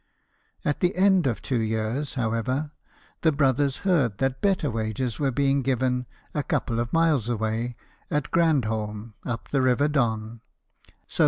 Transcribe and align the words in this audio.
At 0.65 0.79
the 0.79 0.95
end 0.95 1.27
of 1.27 1.43
two 1.43 1.59
years, 1.61 2.15
however, 2.15 2.71
the 3.21 3.31
brothers 3.31 3.77
heard 3.85 4.17
that 4.17 4.41
better 4.41 4.71
wages 4.71 5.19
were 5.19 5.29
being 5.29 5.61
given, 5.61 6.07
a 6.33 6.41
couple 6.41 6.79
of 6.79 6.91
miles 6.91 7.29
away, 7.29 7.75
at 8.09 8.31
Grandholm, 8.31 9.13
up 9.27 9.49
the 9.49 9.61
river 9.61 9.87
Don. 9.87 10.41